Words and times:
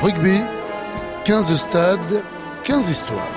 Rugby, 0.00 0.40
15 1.24 1.56
stades, 1.56 2.22
15 2.64 2.88
histoires. 2.88 3.28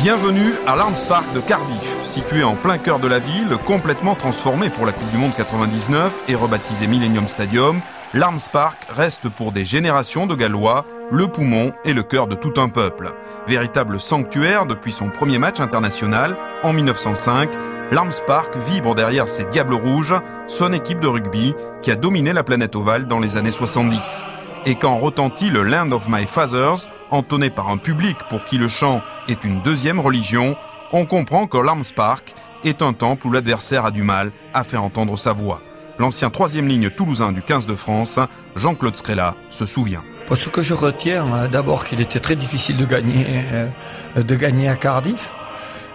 Bienvenue 0.00 0.54
à 0.66 0.76
l'Arms 0.76 1.04
Park 1.08 1.24
de 1.34 1.40
Cardiff, 1.40 2.04
situé 2.04 2.42
en 2.42 2.54
plein 2.54 2.78
cœur 2.78 2.98
de 2.98 3.08
la 3.08 3.18
ville, 3.18 3.56
complètement 3.66 4.14
transformé 4.14 4.70
pour 4.70 4.86
la 4.86 4.92
Coupe 4.92 5.10
du 5.10 5.16
Monde 5.16 5.34
99 5.36 6.22
et 6.28 6.34
rebaptisé 6.34 6.86
Millennium 6.86 7.28
Stadium. 7.28 7.80
L'Arms 8.14 8.48
Park 8.52 8.78
reste 8.90 9.28
pour 9.28 9.52
des 9.52 9.64
générations 9.64 10.26
de 10.26 10.34
Gallois 10.34 10.84
le 11.10 11.26
poumon 11.26 11.72
et 11.84 11.92
le 11.92 12.02
cœur 12.02 12.26
de 12.26 12.34
tout 12.34 12.54
un 12.60 12.68
peuple. 12.68 13.12
Véritable 13.46 14.00
sanctuaire 14.00 14.66
depuis 14.66 14.92
son 14.92 15.08
premier 15.08 15.38
match 15.38 15.60
international 15.60 16.36
en 16.62 16.72
1905, 16.72 17.50
l'Arms 17.90 18.20
Park 18.26 18.56
vibre 18.56 18.94
derrière 18.94 19.28
ses 19.28 19.44
Diables 19.46 19.74
Rouges, 19.74 20.14
son 20.46 20.72
équipe 20.72 21.00
de 21.00 21.06
rugby 21.06 21.54
qui 21.82 21.90
a 21.90 21.96
dominé 21.96 22.32
la 22.32 22.42
planète 22.42 22.76
ovale 22.76 23.06
dans 23.06 23.20
les 23.20 23.36
années 23.36 23.50
70. 23.50 24.26
Et 24.66 24.74
quand 24.74 24.98
retentit 24.98 25.50
le 25.50 25.62
Land 25.62 25.92
of 25.92 26.08
My 26.08 26.26
Fathers, 26.26 26.88
entonné 27.10 27.48
par 27.48 27.68
un 27.68 27.78
public 27.78 28.16
pour 28.28 28.44
qui 28.44 28.58
le 28.58 28.68
chant 28.68 29.00
est 29.28 29.44
une 29.44 29.62
deuxième 29.62 30.00
religion, 30.00 30.56
on 30.92 31.06
comprend 31.06 31.46
que 31.46 31.58
l'Arms 31.58 31.92
Park 31.94 32.34
est 32.64 32.82
un 32.82 32.92
temple 32.92 33.26
où 33.28 33.32
l'adversaire 33.32 33.86
a 33.86 33.90
du 33.90 34.02
mal 34.02 34.30
à 34.52 34.64
faire 34.64 34.82
entendre 34.82 35.16
sa 35.16 35.32
voix. 35.32 35.62
L'ancien 35.98 36.30
troisième 36.30 36.68
ligne 36.68 36.90
toulousain 36.90 37.32
du 37.32 37.42
15 37.42 37.66
de 37.66 37.74
France, 37.74 38.20
Jean-Claude 38.56 38.96
Scrella, 38.96 39.34
se 39.48 39.66
souvient. 39.66 40.02
Ce 40.34 40.50
que 40.50 40.62
je 40.62 40.74
retiens, 40.74 41.24
euh, 41.34 41.48
d'abord 41.48 41.86
qu'il 41.86 42.00
était 42.02 42.20
très 42.20 42.36
difficile 42.36 42.76
de 42.76 42.84
gagner, 42.84 43.26
euh, 43.52 44.22
de 44.22 44.34
gagner 44.34 44.68
à 44.68 44.76
Cardiff. 44.76 45.32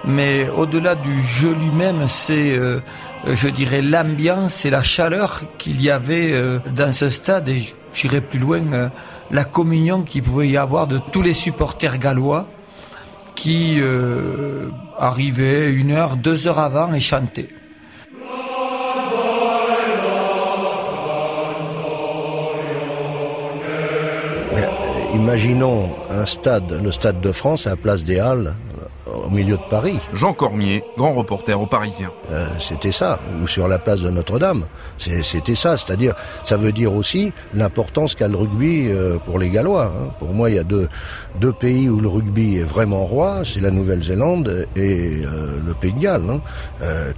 Mais 0.05 0.49
au-delà 0.49 0.95
du 0.95 1.21
jeu 1.21 1.53
lui-même, 1.53 2.07
c'est, 2.07 2.57
euh, 2.57 2.79
je 3.31 3.47
dirais, 3.47 3.81
l'ambiance 3.81 4.65
et 4.65 4.69
la 4.69 4.81
chaleur 4.81 5.41
qu'il 5.57 5.81
y 5.81 5.89
avait 5.89 6.33
dans 6.75 6.91
ce 6.91 7.09
stade. 7.09 7.47
Et 7.47 7.73
j'irai 7.93 8.19
plus 8.19 8.39
loin, 8.39 8.91
la 9.31 9.43
communion 9.45 10.01
qu'il 10.01 10.23
pouvait 10.23 10.49
y 10.49 10.57
avoir 10.57 10.87
de 10.87 10.97
tous 10.97 11.21
les 11.21 11.33
supporters 11.33 11.99
gallois 11.99 12.49
qui 13.33 13.81
arrivaient 14.99 15.71
une 15.71 15.91
heure, 15.91 16.17
deux 16.17 16.49
heures 16.49 16.59
avant 16.59 16.93
et 16.93 16.99
chantaient. 16.99 17.47
Imaginons 25.13 25.89
un 26.09 26.25
stade, 26.25 26.81
le 26.83 26.91
stade 26.91 27.21
de 27.21 27.31
France 27.31 27.67
à 27.67 27.71
la 27.71 27.75
place 27.75 28.03
des 28.03 28.19
Halles, 28.19 28.53
milieu 29.33 29.57
de 29.57 29.69
Paris. 29.69 29.97
Jean 30.13 30.33
Cormier, 30.33 30.83
grand 30.97 31.13
reporter 31.13 31.59
au 31.59 31.65
Parisien. 31.65 32.11
Euh, 32.31 32.47
c'était 32.59 32.91
ça, 32.91 33.19
ou 33.41 33.47
sur 33.47 33.67
la 33.67 33.79
place 33.79 34.01
de 34.01 34.09
Notre-Dame. 34.09 34.65
C'était 34.97 35.55
ça, 35.55 35.77
c'est-à-dire, 35.77 36.15
ça 36.43 36.55
veut 36.55 36.71
dire 36.71 36.93
aussi 36.93 37.33
l'importance 37.53 38.15
qu'a 38.15 38.27
le 38.27 38.37
rugby 38.37 38.87
euh, 38.87 39.17
pour 39.17 39.39
les 39.39 39.49
Gallois. 39.49 39.91
Hein. 39.93 40.11
Pour 40.19 40.29
moi, 40.33 40.49
il 40.49 40.55
y 40.55 40.59
a 40.59 40.63
deux, 40.63 40.87
deux 41.39 41.51
pays 41.51 41.89
où 41.89 41.99
le 41.99 42.07
rugby 42.07 42.57
est 42.57 42.63
vraiment 42.63 43.03
roi, 43.03 43.41
c'est 43.43 43.59
la 43.59 43.71
Nouvelle-Zélande 43.71 44.67
et 44.75 45.21
euh, 45.25 45.59
le 45.65 45.73
Pays 45.73 45.93
de 45.93 45.99
Galles. 45.99 46.21
Hein. 46.29 46.41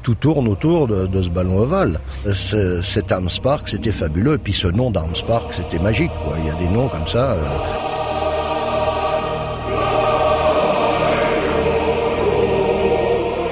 tout 0.01 0.15
tourne 0.15 0.47
autour 0.47 0.87
de, 0.87 1.05
de 1.05 1.21
ce 1.21 1.29
ballon 1.29 1.59
ovale. 1.59 1.99
cet 2.33 3.11
Arms 3.11 3.29
Park, 3.43 3.67
c'était 3.67 3.91
fabuleux, 3.91 4.35
et 4.35 4.37
puis 4.39 4.53
ce 4.53 4.67
nom 4.67 4.89
d'Arms 4.89 5.23
Park, 5.27 5.47
c'était 5.51 5.79
magique. 5.79 6.11
Quoi. 6.23 6.35
Il 6.39 6.47
y 6.47 6.49
a 6.49 6.55
des 6.55 6.69
noms 6.73 6.87
comme 6.87 7.07
ça. 7.07 7.37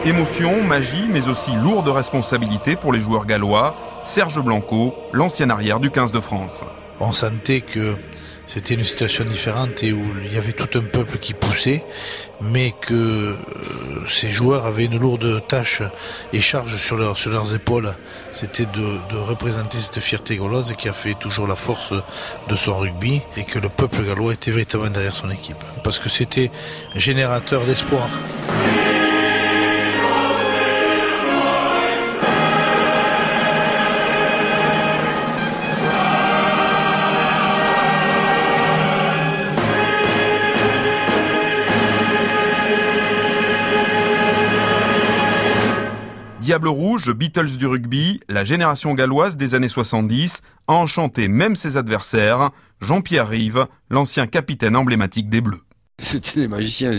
Émotion, 0.05 0.61
magie, 0.61 1.07
mais 1.09 1.29
aussi 1.29 1.51
lourde 1.55 1.87
responsabilité 1.87 2.75
pour 2.75 2.91
les 2.91 2.99
joueurs 2.99 3.25
gallois. 3.25 3.73
Serge 4.03 4.41
Blanco, 4.41 4.93
l'ancien 5.13 5.49
arrière 5.49 5.79
du 5.79 5.91
15 5.91 6.11
de 6.11 6.19
France. 6.19 6.65
On 6.99 7.13
sentait 7.13 7.61
que 7.61 7.95
c'était 8.45 8.73
une 8.73 8.83
situation 8.83 9.23
différente 9.23 9.81
et 9.81 9.93
où 9.93 10.03
il 10.25 10.33
y 10.33 10.37
avait 10.37 10.51
tout 10.51 10.77
un 10.77 10.81
peuple 10.81 11.19
qui 11.19 11.33
poussait, 11.33 11.85
mais 12.41 12.73
que 12.81 12.93
euh, 12.93 13.35
ces 14.05 14.29
joueurs 14.29 14.65
avaient 14.65 14.83
une 14.85 14.99
lourde 14.99 15.47
tâche 15.47 15.81
et 16.33 16.41
charge 16.41 16.75
sur, 16.75 16.97
leurs 16.97 17.55
épaules. 17.55 17.95
C'était 18.33 18.65
de, 18.65 19.15
représenter 19.15 19.79
cette 19.79 20.01
fierté 20.01 20.35
gauloise 20.35 20.73
qui 20.77 20.89
a 20.89 20.93
fait 20.93 21.13
toujours 21.13 21.47
la 21.47 21.55
force 21.55 21.93
de 22.49 22.55
son 22.57 22.75
rugby 22.75 23.21
et 23.37 23.45
que 23.45 23.57
le 23.57 23.69
peuple 23.69 24.03
gallois 24.03 24.33
était 24.33 24.51
véritablement 24.51 24.91
derrière 24.91 25.13
son 25.13 25.31
équipe. 25.31 25.63
Parce 25.81 25.99
que 25.99 26.09
c'était 26.09 26.51
générateur 26.93 27.63
d'espoir. 27.63 28.09
Diable 46.43 46.67
Rouge, 46.67 47.09
Beatles 47.13 47.55
du 47.57 47.67
rugby, 47.67 48.19
la 48.27 48.43
génération 48.43 48.93
galloise 48.95 49.37
des 49.37 49.55
années 49.55 49.69
70, 49.69 50.41
a 50.67 50.73
enchanté 50.73 51.29
même 51.29 51.55
ses 51.55 51.77
adversaires, 51.77 52.51
Jean-Pierre 52.81 53.29
Rive, 53.29 53.65
l'ancien 53.89 54.27
capitaine 54.27 54.75
emblématique 54.75 55.29
des 55.29 55.39
Bleus. 55.39 55.61
C'était 56.13 56.41
les 56.41 56.47
magiciens, 56.49 56.91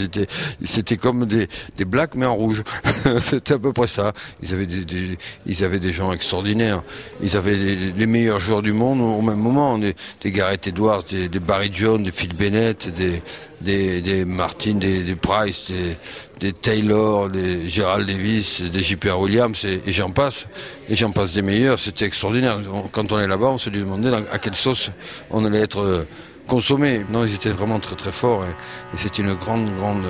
c'était, 0.65 0.97
comme 0.97 1.27
des, 1.27 1.47
des 1.77 1.85
blacks 1.85 2.15
mais 2.15 2.25
en 2.25 2.35
rouge. 2.35 2.63
c'était 3.21 3.53
à 3.53 3.59
peu 3.59 3.71
près 3.75 3.87
ça. 3.87 4.15
Ils 4.43 4.55
avaient 4.55 4.65
des, 4.65 5.19
ils 5.45 5.63
avaient 5.63 5.79
des 5.79 5.93
gens 5.93 6.11
extraordinaires. 6.11 6.83
Ils 7.23 7.37
avaient 7.37 7.55
les, 7.55 8.07
meilleurs 8.07 8.39
joueurs 8.39 8.63
du 8.63 8.73
monde 8.73 9.03
au 9.03 9.21
même 9.21 9.39
moment. 9.39 9.79
Des, 9.79 9.95
des 10.23 10.31
Gareth 10.31 10.69
Edwards, 10.69 11.03
des, 11.03 11.29
Barry 11.39 11.71
Jones, 11.71 12.03
des 12.03 12.13
Phil 12.13 12.35
Bennett, 12.35 12.89
des, 12.95 13.23
des, 13.61 14.01
des 14.01 14.25
Martin, 14.25 14.77
des, 14.77 15.03
des 15.03 15.17
Price, 15.17 15.71
des, 15.71 15.99
des 16.41 16.55
Taylor, 16.55 17.29
des 17.29 17.69
Gerald 17.69 18.09
Davis, 18.09 18.63
des 18.63 18.81
J.P.R. 18.81 19.21
Williams 19.21 19.67
et, 19.67 19.93
j'en 19.93 20.11
passe. 20.11 20.47
Et 20.89 20.97
j'en 20.97 21.11
passe 21.11 21.35
des 21.35 21.43
meilleurs. 21.43 21.79
C'était 21.79 22.07
extraordinaire. 22.07 22.59
Quand 22.93 23.13
on 23.13 23.21
est 23.21 23.29
là-bas, 23.29 23.49
on 23.49 23.59
se 23.59 23.69
demandait 23.69 24.13
à 24.33 24.39
quelle 24.39 24.57
sauce 24.57 24.91
on 25.31 25.45
allait 25.45 25.61
être 25.61 26.07
consommer. 26.47 27.05
Non, 27.09 27.25
ils 27.25 27.35
étaient 27.35 27.51
vraiment 27.51 27.81
très 27.81 27.97
très 27.97 28.13
forts 28.13 28.45
et, 28.45 28.51
et 28.51 28.97
c'était 28.97 29.23
une 29.23 29.35
grande, 29.35 29.75
grande, 29.77 30.07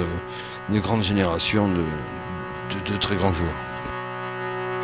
une 0.70 0.80
grande 0.80 1.02
génération 1.02 1.68
de, 1.68 1.74
de, 1.74 2.92
de 2.92 2.96
très 2.98 3.16
grands 3.16 3.32
joueurs. 3.32 3.54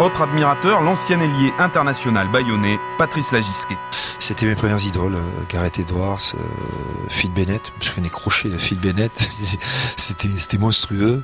Autre 0.01 0.23
admirateur, 0.23 0.81
l'ancien 0.81 1.21
ailier 1.21 1.53
international 1.59 2.27
bayonnais, 2.29 2.79
Patrice 2.97 3.33
Lagisquet. 3.33 3.77
C'était 4.19 4.47
mes 4.47 4.55
premières 4.55 4.83
idoles, 4.83 5.17
euh, 5.17 5.43
Gareth 5.51 5.79
Edwards, 5.79 6.23
euh, 6.37 6.39
Phil 7.11 7.31
Bennett. 7.33 7.71
Je 7.83 7.91
fais 7.91 8.01
des 8.01 8.09
crochets 8.09 8.49
de 8.49 8.57
Phil 8.57 8.79
Bennett, 8.79 9.13
c'était 9.99 10.29
c'était 10.39 10.57
monstrueux. 10.57 11.23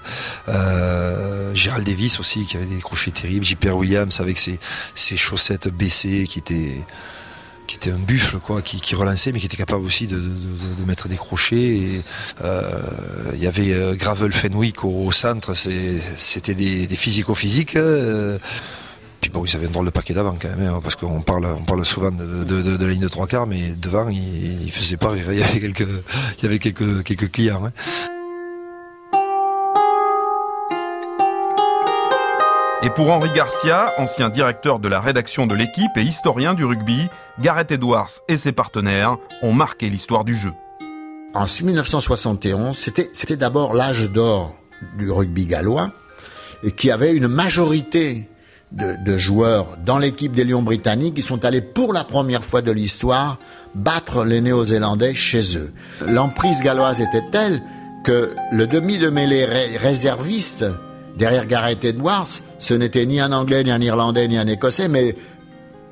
Euh, 0.48 1.54
Gérald 1.54 1.86
Davis 1.86 2.20
aussi, 2.20 2.44
qui 2.44 2.58
avait 2.58 2.66
des 2.66 2.80
crochets 2.80 3.12
terribles. 3.12 3.46
J.P. 3.46 3.70
Williams 3.70 4.20
avec 4.20 4.36
ses, 4.36 4.58
ses 4.94 5.16
chaussettes 5.16 5.68
baissées, 5.68 6.26
qui 6.28 6.38
étaient 6.38 6.84
qui 7.66 7.76
était 7.76 7.90
un 7.90 7.98
buffle 7.98 8.38
quoi, 8.38 8.62
qui, 8.62 8.80
qui, 8.80 8.94
relançait, 8.94 9.32
mais 9.32 9.40
qui 9.40 9.46
était 9.46 9.56
capable 9.56 9.84
aussi 9.84 10.06
de, 10.06 10.16
de, 10.16 10.20
de, 10.78 10.84
mettre 10.86 11.08
des 11.08 11.16
crochets. 11.16 11.56
Et, 11.56 12.02
euh, 12.42 12.80
il 13.34 13.42
y 13.42 13.46
avait 13.46 13.72
euh, 13.72 13.94
Gravel 13.94 14.32
Fenwick 14.32 14.84
au, 14.84 15.04
au 15.04 15.12
centre, 15.12 15.54
c'était 15.54 16.54
des, 16.54 16.86
des 16.86 16.96
physico-physiques. 16.96 17.76
Euh, 17.76 18.38
puis 19.20 19.30
bon, 19.30 19.44
ils 19.44 19.56
avaient 19.56 19.66
un 19.66 19.70
drôle 19.70 19.86
de 19.86 19.90
paquet 19.90 20.14
d'avant 20.14 20.36
quand 20.40 20.48
même, 20.48 20.74
hein, 20.74 20.80
parce 20.82 20.94
qu'on 20.94 21.20
parle, 21.20 21.46
on 21.46 21.64
parle 21.64 21.84
souvent 21.84 22.10
de, 22.10 22.44
de, 22.44 22.84
la 22.84 22.92
ligne 22.92 23.00
de 23.00 23.08
trois 23.08 23.26
quarts, 23.26 23.46
mais 23.46 23.70
devant, 23.76 24.08
il, 24.08 24.62
il 24.62 24.72
faisait 24.72 24.96
pas 24.96 25.14
Il 25.16 25.38
y 25.38 25.42
avait 25.42 25.60
quelques, 25.60 25.88
il 26.38 26.42
y 26.42 26.46
avait 26.46 26.58
quelques, 26.58 27.02
quelques 27.02 27.32
clients. 27.32 27.64
Hein. 27.66 27.72
Et 32.86 32.90
pour 32.90 33.10
Henri 33.10 33.30
Garcia, 33.34 33.92
ancien 33.98 34.28
directeur 34.28 34.78
de 34.78 34.86
la 34.86 35.00
rédaction 35.00 35.48
de 35.48 35.56
l'équipe 35.56 35.90
et 35.96 36.02
historien 36.02 36.54
du 36.54 36.64
rugby, 36.64 37.08
Gareth 37.40 37.72
Edwards 37.72 38.12
et 38.28 38.36
ses 38.36 38.52
partenaires 38.52 39.16
ont 39.42 39.52
marqué 39.52 39.88
l'histoire 39.88 40.22
du 40.22 40.36
jeu. 40.36 40.52
En 41.34 41.46
1971, 41.46 42.78
c'était, 42.78 43.36
d'abord 43.36 43.74
l'âge 43.74 44.08
d'or 44.12 44.54
du 44.96 45.10
rugby 45.10 45.46
gallois, 45.46 45.90
et 46.62 46.70
qui 46.70 46.92
avait 46.92 47.12
une 47.12 47.26
majorité 47.26 48.30
de, 48.70 48.94
de 49.04 49.18
joueurs 49.18 49.76
dans 49.84 49.98
l'équipe 49.98 50.30
des 50.30 50.44
Lions 50.44 50.62
britanniques 50.62 51.14
qui 51.14 51.22
sont 51.22 51.44
allés 51.44 51.62
pour 51.62 51.92
la 51.92 52.04
première 52.04 52.44
fois 52.44 52.62
de 52.62 52.70
l'histoire 52.70 53.40
battre 53.74 54.24
les 54.24 54.40
Néo-Zélandais 54.40 55.16
chez 55.16 55.58
eux. 55.58 55.72
L'emprise 56.06 56.62
galloise 56.62 57.00
était 57.00 57.28
telle 57.32 57.60
que 58.04 58.30
le 58.52 58.68
demi 58.68 59.00
de 59.00 59.10
mêlée 59.10 59.44
réserviste 59.76 60.64
derrière 61.16 61.46
Gareth 61.46 61.84
Edwards, 61.84 62.28
ce 62.58 62.74
n'était 62.74 63.06
ni 63.06 63.20
un 63.20 63.32
Anglais, 63.32 63.64
ni 63.64 63.70
un 63.70 63.80
Irlandais, 63.80 64.28
ni 64.28 64.38
un 64.38 64.46
Écossais, 64.46 64.88
mais 64.88 65.16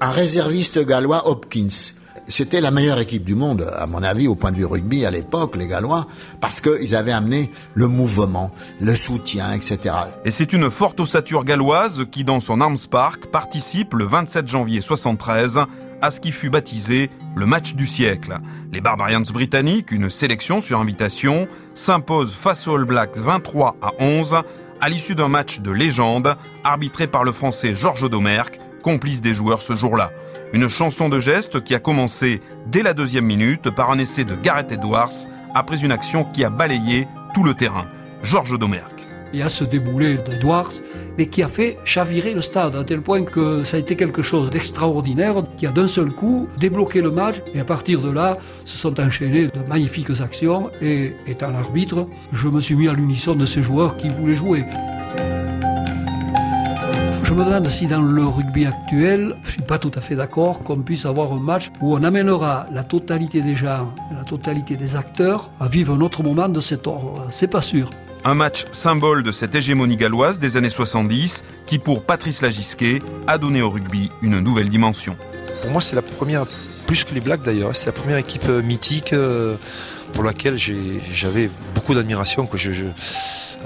un 0.00 0.10
réserviste 0.10 0.84
gallois, 0.84 1.28
Hopkins. 1.28 1.92
c'était 2.26 2.60
la 2.60 2.70
meilleure 2.70 3.00
équipe 3.00 3.24
du 3.24 3.34
monde, 3.34 3.70
à 3.76 3.86
mon 3.86 4.02
avis, 4.02 4.28
au 4.28 4.34
point 4.34 4.52
de 4.52 4.56
vue 4.56 4.64
rugby 4.64 5.04
à 5.04 5.10
l'époque, 5.10 5.56
les 5.56 5.66
Gallois, 5.66 6.06
parce 6.40 6.60
qu'ils 6.60 6.94
avaient 6.94 7.12
amené 7.12 7.50
le 7.74 7.86
mouvement, 7.86 8.50
le 8.80 8.94
soutien, 8.94 9.52
etc. 9.52 9.94
Et 10.24 10.30
c'est 10.30 10.52
une 10.52 10.70
forte 10.70 11.00
ossature 11.00 11.44
galloise 11.44 12.04
qui, 12.10 12.24
dans 12.24 12.40
son 12.40 12.60
Arms 12.60 12.76
Park, 12.90 13.26
participe 13.26 13.94
le 13.94 14.04
27 14.04 14.48
janvier 14.48 14.80
73 14.80 15.60
à 16.02 16.10
ce 16.10 16.20
qui 16.20 16.32
fut 16.32 16.50
baptisé 16.50 17.10
le 17.34 17.46
match 17.46 17.74
du 17.74 17.86
siècle. 17.86 18.36
Les 18.72 18.80
Barbarians 18.80 19.22
britanniques, 19.32 19.90
une 19.90 20.10
sélection 20.10 20.60
sur 20.60 20.80
invitation, 20.80 21.48
s'imposent 21.74 22.34
face 22.34 22.68
aux 22.68 22.74
All 22.74 22.84
Blacks 22.84 23.16
23 23.16 23.76
à 23.80 23.92
11 24.00 24.36
à 24.80 24.88
l'issue 24.88 25.14
d'un 25.14 25.28
match 25.28 25.60
de 25.60 25.70
légende 25.70 26.36
arbitré 26.64 27.06
par 27.06 27.24
le 27.24 27.32
français 27.32 27.74
Georges 27.74 28.08
Domerck, 28.08 28.58
complice 28.82 29.20
des 29.20 29.34
joueurs 29.34 29.62
ce 29.62 29.74
jour-là. 29.74 30.10
Une 30.52 30.68
chanson 30.68 31.08
de 31.08 31.20
geste 31.20 31.64
qui 31.64 31.74
a 31.74 31.80
commencé 31.80 32.40
dès 32.66 32.82
la 32.82 32.94
deuxième 32.94 33.24
minute 33.24 33.70
par 33.70 33.90
un 33.90 33.98
essai 33.98 34.24
de 34.24 34.36
Gareth 34.36 34.72
Edwards 34.72 35.12
après 35.54 35.82
une 35.82 35.92
action 35.92 36.24
qui 36.24 36.44
a 36.44 36.50
balayé 36.50 37.08
tout 37.34 37.44
le 37.44 37.54
terrain. 37.54 37.86
Georges 38.22 38.58
Domerck. 38.58 38.93
Y 39.34 39.42
a 39.42 39.48
ce 39.48 39.64
déboulé 39.64 40.16
d'Edwards, 40.16 40.70
mais 41.18 41.26
qui 41.26 41.42
a 41.42 41.48
fait 41.48 41.76
chavirer 41.84 42.34
le 42.34 42.40
stade, 42.40 42.76
à 42.76 42.84
tel 42.84 43.00
point 43.00 43.24
que 43.24 43.64
ça 43.64 43.76
a 43.76 43.80
été 43.80 43.96
quelque 43.96 44.22
chose 44.22 44.48
d'extraordinaire, 44.48 45.42
qui 45.58 45.66
a 45.66 45.72
d'un 45.72 45.88
seul 45.88 46.12
coup 46.12 46.46
débloqué 46.60 47.02
le 47.02 47.10
match, 47.10 47.42
et 47.52 47.58
à 47.58 47.64
partir 47.64 48.00
de 48.00 48.10
là, 48.10 48.38
se 48.64 48.78
sont 48.78 49.00
enchaînées 49.00 49.48
de 49.48 49.68
magnifiques 49.68 50.20
actions, 50.20 50.70
et 50.80 51.14
étant 51.26 51.50
l'arbitre, 51.50 52.06
je 52.32 52.46
me 52.46 52.60
suis 52.60 52.76
mis 52.76 52.86
à 52.86 52.92
l'unisson 52.92 53.34
de 53.34 53.44
ces 53.44 53.62
joueurs 53.62 53.96
qui 53.96 54.08
voulaient 54.08 54.36
jouer. 54.36 54.62
Je 57.34 57.38
me 57.40 57.44
demande 57.46 57.68
si 57.68 57.88
dans 57.88 58.00
le 58.00 58.24
rugby 58.24 58.64
actuel, 58.64 59.34
je 59.42 59.50
suis 59.50 59.62
pas 59.62 59.76
tout 59.76 59.90
à 59.96 60.00
fait 60.00 60.14
d'accord 60.14 60.60
qu'on 60.60 60.80
puisse 60.82 61.04
avoir 61.04 61.32
un 61.32 61.40
match 61.40 61.72
où 61.80 61.92
on 61.92 62.04
amènera 62.04 62.68
la 62.70 62.84
totalité 62.84 63.40
des 63.40 63.56
gens, 63.56 63.92
la 64.16 64.22
totalité 64.22 64.76
des 64.76 64.94
acteurs 64.94 65.50
à 65.58 65.66
vivre 65.66 65.94
un 65.94 66.00
autre 66.00 66.22
moment 66.22 66.48
de 66.48 66.60
cet 66.60 66.86
ordre. 66.86 67.26
C'est 67.30 67.48
pas 67.48 67.60
sûr. 67.60 67.90
Un 68.24 68.34
match 68.34 68.66
symbole 68.70 69.24
de 69.24 69.32
cette 69.32 69.52
hégémonie 69.52 69.96
galloise 69.96 70.38
des 70.38 70.56
années 70.56 70.70
70 70.70 71.42
qui, 71.66 71.80
pour 71.80 72.04
Patrice 72.04 72.40
Lagisquet, 72.40 73.02
a 73.26 73.36
donné 73.36 73.62
au 73.62 73.70
rugby 73.70 74.10
une 74.22 74.38
nouvelle 74.38 74.68
dimension. 74.68 75.16
Pour 75.60 75.72
moi, 75.72 75.80
c'est 75.80 75.96
la 75.96 76.02
première, 76.02 76.46
plus 76.86 77.02
que 77.02 77.14
les 77.14 77.20
Blacks 77.20 77.42
d'ailleurs, 77.42 77.74
c'est 77.74 77.86
la 77.86 77.92
première 77.92 78.18
équipe 78.18 78.46
mythique 78.46 79.12
euh, 79.12 79.56
pour 80.12 80.22
laquelle 80.22 80.56
j'avais 80.56 81.50
d'admiration. 81.92 82.48
Je, 82.54 82.72
je, 82.72 82.84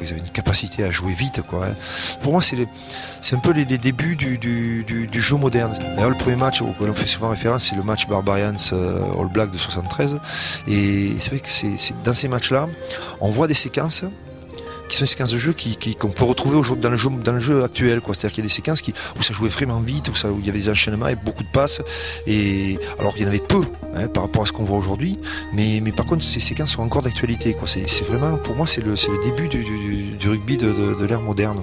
ils 0.00 0.10
avaient 0.10 0.20
une 0.20 0.28
capacité 0.30 0.84
à 0.84 0.90
jouer 0.90 1.12
vite. 1.12 1.42
Quoi, 1.42 1.66
hein. 1.66 1.74
Pour 2.22 2.32
moi, 2.32 2.42
c'est 2.42 3.36
un 3.36 3.38
peu 3.38 3.52
les, 3.52 3.64
débuts 3.64 4.16
du, 4.16 5.08
jeu 5.20 5.36
moderne. 5.36 5.74
D'ailleurs, 5.94 6.10
le 6.10 6.16
premier 6.16 6.36
match 6.36 6.62
auquel 6.62 6.90
on 6.90 6.94
fait 6.94 7.06
souvent 7.06 7.28
référence, 7.28 7.68
c'est 7.68 7.76
le 7.76 7.82
match 7.82 8.06
Barbarians 8.06 8.54
euh, 8.72 9.20
All 9.20 9.28
Black 9.28 9.50
de 9.50 9.58
73. 9.58 10.18
Et 10.66 11.14
c'est 11.18 11.30
vrai 11.30 11.40
que 11.40 11.50
c'est 11.50 12.02
dans 12.02 12.12
ces 12.12 12.28
matchs-là, 12.28 12.68
on 13.20 13.28
voit 13.28 13.46
des 13.46 13.54
séquences 13.54 14.04
qui 14.88 14.96
sont 14.96 15.04
des 15.04 15.10
séquences 15.10 15.32
de 15.32 15.38
jeu 15.38 15.52
qui, 15.52 15.94
qu'on 15.94 16.08
peut 16.08 16.24
retrouver 16.24 16.56
aujourd'hui 16.56 16.82
dans 16.82 16.90
le 16.90 16.96
jeu, 16.96 17.10
dans 17.10 17.32
le 17.32 17.40
jeu 17.40 17.62
actuel. 17.64 18.00
Quoi. 18.00 18.14
C'est-à-dire 18.14 18.34
qu'il 18.34 18.44
y 18.44 18.46
a 18.46 18.48
des 18.48 18.54
séquences 18.54 18.82
qui, 18.82 18.92
où 19.18 19.22
ça 19.22 19.32
jouait 19.32 19.48
vraiment 19.48 19.80
vite, 19.80 20.08
où, 20.08 20.14
ça, 20.14 20.30
où 20.30 20.38
il 20.40 20.46
y 20.46 20.48
avait 20.48 20.58
des 20.58 20.70
enchaînements 20.70 21.08
et 21.08 21.16
beaucoup 21.16 21.42
de 21.42 21.48
passes. 21.48 21.82
Et 22.26 22.78
alors 22.98 23.14
il 23.16 23.22
y 23.22 23.24
en 23.24 23.28
avait 23.28 23.38
peu 23.38 23.62
hein, 23.94 24.08
par 24.08 24.24
rapport 24.24 24.42
à 24.42 24.46
ce 24.46 24.52
qu'on 24.52 24.64
voit 24.64 24.78
aujourd'hui, 24.78 25.18
mais, 25.52 25.80
mais 25.82 25.92
par 25.92 26.06
contre 26.06 26.24
ces 26.24 26.40
séquences 26.40 26.72
sont 26.72 26.82
encore 26.82 27.02
d'actualité. 27.02 27.54
Quoi. 27.54 27.68
C'est, 27.68 27.88
c'est 27.88 28.04
vraiment, 28.04 28.36
pour 28.38 28.54
moi, 28.56 28.66
c'est 28.66 28.84
le, 28.84 28.96
c'est 28.96 29.10
le 29.10 29.22
début 29.22 29.48
du, 29.48 30.28
rugby 30.28 30.56
de, 30.56 30.72
de 30.98 31.04
l'ère 31.04 31.20
moderne. 31.20 31.62